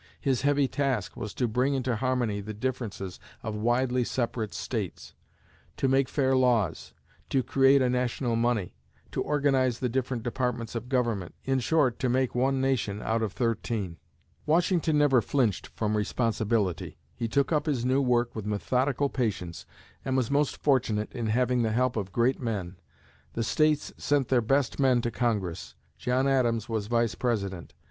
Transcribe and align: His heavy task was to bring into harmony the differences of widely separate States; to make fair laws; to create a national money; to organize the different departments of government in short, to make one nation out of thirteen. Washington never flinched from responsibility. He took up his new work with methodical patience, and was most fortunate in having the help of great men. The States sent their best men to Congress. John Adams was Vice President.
His 0.19 0.41
heavy 0.41 0.67
task 0.67 1.15
was 1.15 1.31
to 1.35 1.47
bring 1.47 1.75
into 1.75 1.95
harmony 1.95 2.41
the 2.41 2.55
differences 2.55 3.19
of 3.43 3.53
widely 3.53 4.03
separate 4.03 4.51
States; 4.51 5.13
to 5.77 5.87
make 5.87 6.09
fair 6.09 6.35
laws; 6.35 6.91
to 7.29 7.43
create 7.43 7.83
a 7.83 7.89
national 7.91 8.35
money; 8.35 8.73
to 9.11 9.21
organize 9.21 9.77
the 9.77 9.89
different 9.89 10.23
departments 10.23 10.73
of 10.73 10.89
government 10.89 11.35
in 11.43 11.59
short, 11.59 11.99
to 11.99 12.09
make 12.09 12.33
one 12.33 12.59
nation 12.59 12.99
out 12.99 13.21
of 13.21 13.33
thirteen. 13.33 13.97
Washington 14.47 14.97
never 14.97 15.21
flinched 15.21 15.67
from 15.67 15.95
responsibility. 15.95 16.97
He 17.13 17.27
took 17.27 17.51
up 17.51 17.67
his 17.67 17.85
new 17.85 18.01
work 18.01 18.35
with 18.35 18.47
methodical 18.47 19.07
patience, 19.07 19.67
and 20.03 20.17
was 20.17 20.31
most 20.31 20.57
fortunate 20.63 21.13
in 21.13 21.27
having 21.27 21.61
the 21.61 21.73
help 21.73 21.95
of 21.95 22.11
great 22.11 22.41
men. 22.41 22.77
The 23.33 23.43
States 23.43 23.93
sent 23.99 24.29
their 24.29 24.41
best 24.41 24.79
men 24.79 25.01
to 25.01 25.11
Congress. 25.11 25.75
John 25.95 26.27
Adams 26.27 26.67
was 26.67 26.87
Vice 26.87 27.13
President. 27.13 27.75